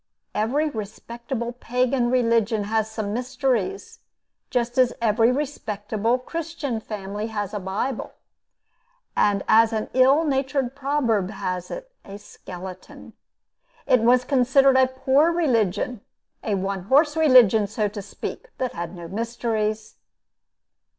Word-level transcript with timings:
Every 0.33 0.67
respectable 0.67 1.51
Pagan 1.51 2.09
religion 2.09 2.63
had 2.63 2.87
some 2.87 3.13
mysteries, 3.13 3.99
just 4.49 4.79
as 4.79 4.93
every 4.99 5.31
respectable 5.31 6.17
Christian 6.17 6.79
family 6.79 7.27
has 7.27 7.53
a 7.53 7.59
bible 7.59 8.13
and, 9.15 9.43
as 9.47 9.71
an 9.73 9.91
ill 9.93 10.23
natured 10.23 10.73
proverb 10.75 11.29
has 11.29 11.69
it, 11.69 11.91
a 12.03 12.17
skeleton. 12.17 13.13
It 13.85 13.99
was 14.01 14.25
considered 14.25 14.75
a 14.75 14.87
poor 14.87 15.31
religion 15.31 16.01
a 16.43 16.55
one 16.55 16.85
horse 16.85 17.15
religion, 17.15 17.67
so 17.67 17.87
to 17.89 18.01
speak 18.01 18.49
that 18.57 18.73
had 18.73 18.95
no 18.95 19.07
mysteries. 19.07 19.97